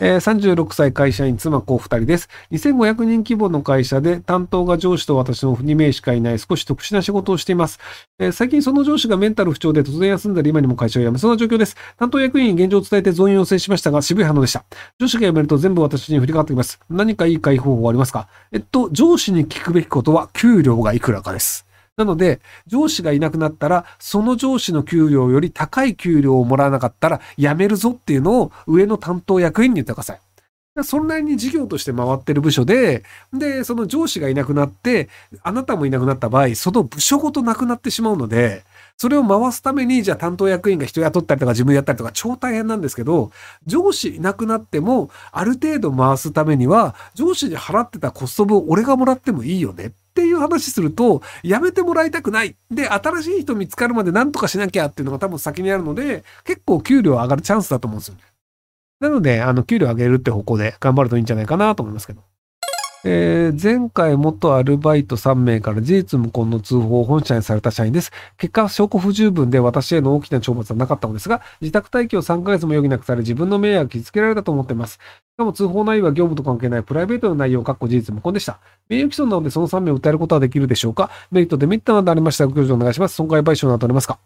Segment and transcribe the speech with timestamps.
[0.00, 2.28] えー、36歳会社員、妻子2人です。
[2.52, 7.80] 2500人規模の会社で担当が上司と私の2名しかいない少し特殊な仕事をしています。
[8.18, 11.76] えー、最近その上司がメンタル不調で突然休んだり今にも会社を辞めそうな状況です。
[11.96, 14.64] 担当役員に現状を伝えて増員要請しましたが渋い反応でした。
[15.00, 16.78] 上司が辞めると全部私に振りかかってきます。
[16.88, 18.28] 何かいい解放法はありますか？
[18.52, 21.67] えっと、上司に聞くべきことは給料がいくらかです。
[21.98, 30.20] なので、上司がいなくなったら、その上司の給料より高い給料をもらわなかったら、辞めるぞっていうのを上の担当役員に言ってください。
[30.84, 35.08] そんなに事業として回ってる部署で、で、その上司がいなくなって、
[35.42, 38.62] あなたもいなくなった場合、その部署ごとなくなってしまうので、
[38.96, 43.32] それを回すために、じゃあ担当役員が人雇ったりとか自分やったりとか超大変なんですけど、
[43.66, 52.56] 上司いなくなっても、ある程度回すためには、上司に払ってたコスト分俺がもらってもいいよねっていう話すると、やめてもらいたくない。
[52.72, 58.22] で、新しい人見つかるまで何とかしなきゃっていうのが多分先にあるので、結構給料上がるチャンスだと思うんですよね。
[58.98, 62.22] なので、あの、給料上げるって方向で頑張るといいんじゃないかなと思いますけど。
[63.04, 68.10] えー、前回元アルバイト3名から事実無根の通報を本社にされた社員です。
[68.38, 74.94] 結果、証拠不十分で私への大きな懲罰はなかったのですが、自宅待機を3ヶ月も余儀なくされ自分の名誉を傷つけられたと思っています。
[74.94, 74.98] し
[75.36, 78.58] かも通報内容は業務と関係ないプライベートの内容を確保事実無根でした。
[78.88, 81.10] 名誉毀損なのでその3名を訴えることはできるでしょうか？
[81.30, 83.14] メリット、デメリットなどありましたらご教授お願いします。
[83.14, 84.18] 損害賠償などありますか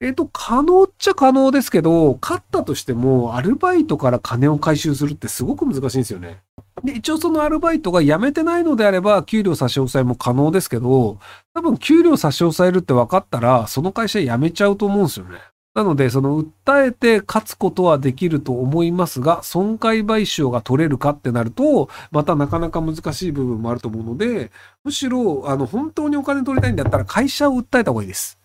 [0.00, 6.42] えっ、と、可能っちゃ可能ですけど、勝ったとしても、アルバイトから金を回収するってすごく難しいんですよね。
[6.86, 11.18] で、一応そのアルバイトが辞めてないのであれば、給料差し押さえも可能ですけど、
[11.52, 15.38] 多分給料差し押さえるって分かったら、その会社辞めちゃうと思うんですよね。
[15.74, 24.50] なので、その訴えて勝つことはできると思いますが、損害賠償が取れるかってなると、またなかなか難しい部分もあると思うので、
[24.84, 28.38] むしろ、あの、本当にお金取りたいんだったら会社を訴えた方がいいです。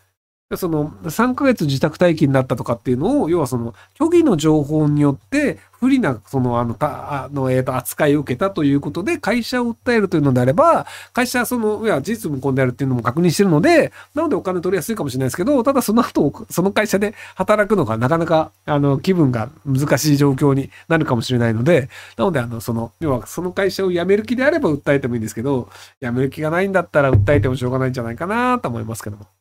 [0.57, 25.67] その3ヶ月自宅待機になったとかっていうのを、要はその虚偽の情報によって不利なそのあのたあの、えー、と扱いを受けたということで会社を訴えるというのであれば、会社はその、いや、事実無根であるっていうのも確認してるので、なのでお金取りやすいかもしれないですけど、ただその後、その会社で働くのがなかなか、あの、気分が難しい状況になるかもしれないので、なので、あの、その、要はその会社を辞める気であれば訴えてもいいんですけど、
[25.99, 29.40] 辞める気がないんだったら訴えてもしょうがないんじゃないかなと思いますけども。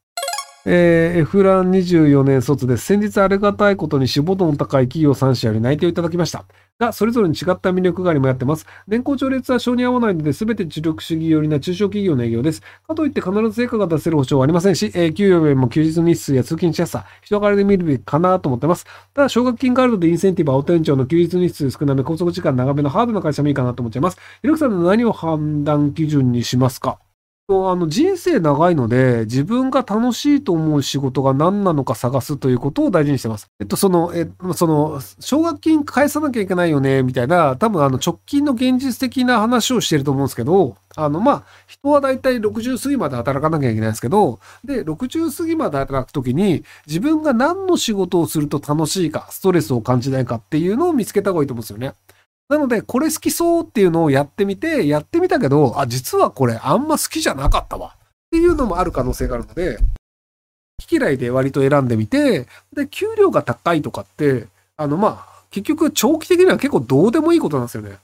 [0.66, 2.84] えー、F ラン24年卒です。
[2.84, 6.44] 先日ありがたいことに志望度の高い企業3社より内定をいただきました。
[6.78, 8.66] が、それぞれに違った魅力がありもやってます。
[8.86, 12.60] 年功序列は性に合わないので、すべて知力主義寄りな中小企業の営業です。
[12.86, 18.84] かといって必ず成果が出せる保証はありませんし、えー、給与よりも休日日数や通勤しやすさ、人柄で見るべきかなと思ってます。
[19.14, 24.18] ただ、奨学金カードでインセンティブはお店長の休日日数少なめ、拘束時間長めのハードな会社もいいかなと思っちゃいます。
[24.42, 26.98] ひろきさんの何を判断基準にしますか？
[27.70, 33.48] あの人生長いので、自分が楽しいと思う仕事が何なのか探すということを大事にしてます。
[33.60, 51.94] えっと、その、え、その、奨学金返さなきゃいけないよね、みたいな、多分あの直近の現実的な話をしてると思うんですけど、あの、まあ、人はだいたい60過ぎまで働かなきゃいけないんですけど、で、60過ぎまで働くときに、自分が何の仕事をすると楽しいか、ストレスを感じないかっていうのを見つけた方がいいと思うんですよね。
[52.50, 57.94] なので、これ好きそうっていうのをやってみて、やってみたけど、あ、実はこれあんま好きじゃなかったわ。
[57.96, 59.84] っていうのもある可能性があるので、好
[60.88, 67.98] き嫌いで割と選んでみて、で、給料が高いとかって、あの、まあ、結局長期的には結構どうでもいいことなんですよね。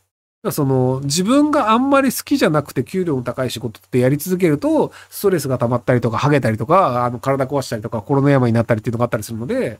[0.53, 9.79] その自分があんまり好きじゃなくて給料の高い仕事ってやり続けるとストレスが溜まったりとかハゲたりとかあの体壊したりとかコロナ病になったりっていうのがあったりするので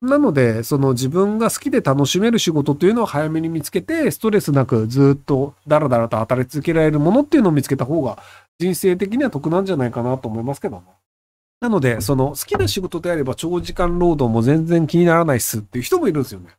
[0.00, 8.22] なので、その自分が好きで楽しめる仕事っていうのを早めに見つけて、ストレスなくずっとダラダラと働き続けられるものっていうのを見つけた方が、
[8.60, 10.82] 人生的には得なんじゃないかなと思いますけどね。
[11.60, 16.50] なので、その好きな仕事であれば長時間労働も全然気にならないっすっていう人もいるんですよね。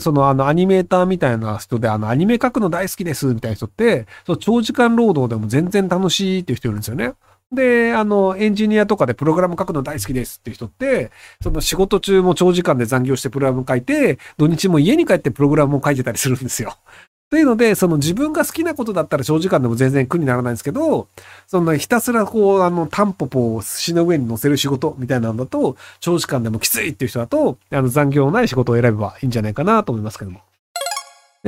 [0.00, 7.12] そのあのアニメーターみたいな人で、あのアニメ描くの大好きですみたいな人って、その長時間労働でも全然楽しいっていう人いるんですよね。
[7.52, 11.10] で、あの、エンジニアとかでプログラム書くの大好きですっていう人って、
[11.42, 16.76] その仕事中も長時間で残業してプログラム書いて、土日も家に帰ってプログラムを書いてたりするんですよ。
[17.30, 21.08] というので、その自分が好きなことだったら長時間でも全然苦にならないんですけど、
[21.46, 30.40] そのひたすらこう、あの、タンポポを寿司の上に乗せる仕事みたいなんだと、長時間でもきついっていう人だと、あの、残業のない仕事を選べばいいんじゃないかなと思いますけども。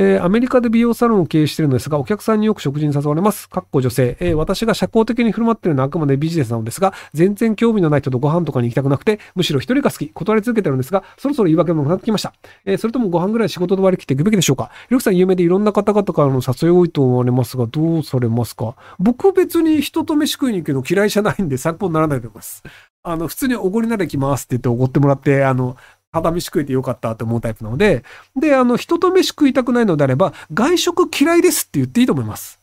[0.00, 3.48] えー、アメリカで美容サロンを経営しているのですが、お客さんによく食事に誘われます。
[3.48, 4.16] かっこ女性。
[4.20, 12.32] えー、私が社交的に振る舞っているのはあくまでビジネスなのですが、全然興味のない人とご飯とかに行きたくなくて、むしろ一人が好き、断り続けてるんですが、そろそろ言い訳もなってきました。
[12.64, 18.76] えー、それともご飯ぐらい仕事で割り切っていくべきでしょうかひろきさん有名でいろんな方々からの誘い多いと思われますが、どうされますか？
[19.00, 22.62] 僕別に人と飯食いに行くの嫌いじゃないんで参考にならないと思います。
[23.02, 25.76] あの、普通におごりなら行きますって言っておごってもらって、あの、
[26.12, 28.02] ただ飯食えてよかったって思うタイプなので、
[28.36, 32.60] で、あの、人と飯食いたくないのであれば、外食嫌いですって言っていいと思います。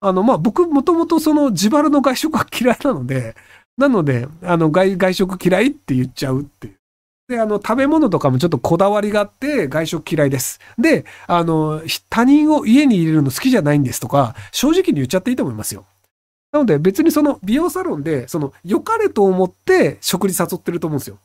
[0.00, 3.34] あの、まあ、僕、もともとその自腹の外食が嫌いなので、
[3.76, 6.76] なので、あの、外、外食嫌いって言っちゃうっていう。
[7.28, 10.60] で、あの、食べ物とかもちょっとこだわりがあって、外食嫌いです。
[10.78, 15.84] で、あの、他人を家に入れるの好きじゃないんですとか、正直に言っちゃっていいと思いますよ。
[16.52, 21.18] なので別にその美容サロンで、その良かれと思って食事誘ってると思うんですよ。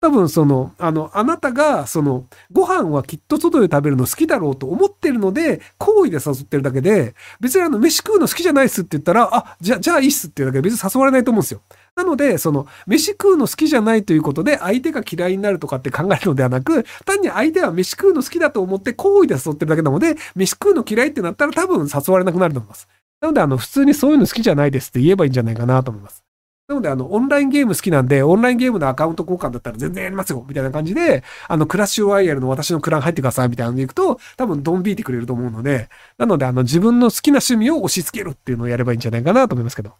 [0.00, 11.62] 多分その、あの、あなたが、その、ご飯はきっと外で食べるの好きだろうと思ってるので、好意で誘ってるだけで、別にあの、飯食うの好きじゃないっすって言ったら、あ、じゃ、じゃあいいっすっていうだけで別に誘われないと思うんですよ。
[11.96, 22.86] なので、その、飯食うの好きじゃないということで、相手が嫌いになるとかって考えるのではなく、単に相手は飯食うの好きだと思って好意で誘ってるだけなので、飯食うの嫌いってなったら多分誘われなくなると思います。
[23.20, 26.27] なので、あの、普通にそういうの好きじゃないですって言えばいいんじゃないかなと思います。
[26.68, 35.88] なので、あの、オンラインゲーム好きなんで、オンラインゲームのアカウント交換だったら全然やりますよみたいな感じで、あの、クラッシュワイヤルの私のクラン入ってくださいみたいなので行くと、多分ドン引いてくれると思うので、
[36.18, 39.92] なので、あの、自分の好きな趣味を押し付けるっていうのをやればいいんじゃないかなと思いますけど。